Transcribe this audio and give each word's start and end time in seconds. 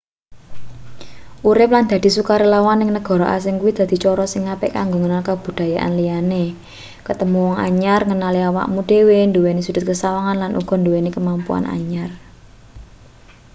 urip 1.49 1.69
lan 1.75 1.85
dadi 1.91 2.09
sukarelawan 2.17 2.77
ning 2.79 2.91
negara 2.97 3.25
asing 3.35 3.55
kuwi 3.61 3.71
dadi 3.79 3.95
cara 4.03 4.25
sing 4.33 4.43
apik 4.53 4.71
kanggo 4.77 4.97
ngenal 4.99 5.21
kabudayan 5.29 5.91
liyane 5.99 6.45
ketemu 7.07 7.37
wong 7.47 7.57
anyar 7.67 8.01
ngenali 8.09 8.39
awakmu 8.49 8.79
dhewe 8.89 9.17
nduweni 9.29 9.61
sudhut 9.63 9.85
sesawangan 9.87 10.37
lan 10.43 10.51
uga 10.61 10.73
nduweni 10.77 11.09
kemampuan 11.15 11.63
anyar 11.75 12.11